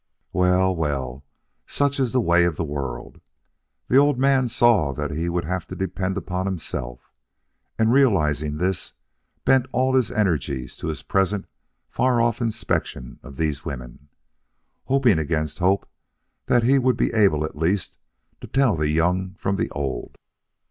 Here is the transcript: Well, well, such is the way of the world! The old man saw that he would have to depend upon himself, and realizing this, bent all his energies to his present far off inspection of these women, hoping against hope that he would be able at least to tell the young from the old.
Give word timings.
Well, 0.33 0.75
well, 0.75 1.23
such 1.67 1.99
is 1.99 2.11
the 2.11 2.19
way 2.19 2.43
of 2.45 2.55
the 2.55 2.63
world! 2.63 3.21
The 3.87 3.97
old 3.97 4.17
man 4.17 4.47
saw 4.47 4.93
that 4.93 5.11
he 5.11 5.29
would 5.29 5.45
have 5.45 5.67
to 5.67 5.75
depend 5.75 6.17
upon 6.17 6.47
himself, 6.47 7.13
and 7.77 7.93
realizing 7.93 8.57
this, 8.57 8.93
bent 9.45 9.67
all 9.71 9.93
his 9.95 10.09
energies 10.09 10.75
to 10.77 10.87
his 10.87 11.03
present 11.03 11.45
far 11.87 12.19
off 12.19 12.41
inspection 12.41 13.19
of 13.21 13.37
these 13.37 13.63
women, 13.63 14.09
hoping 14.85 15.19
against 15.19 15.59
hope 15.59 15.87
that 16.47 16.63
he 16.63 16.79
would 16.79 16.97
be 16.97 17.13
able 17.13 17.45
at 17.45 17.55
least 17.55 17.99
to 18.39 18.47
tell 18.47 18.75
the 18.75 18.89
young 18.89 19.35
from 19.37 19.55
the 19.55 19.69
old. 19.69 20.17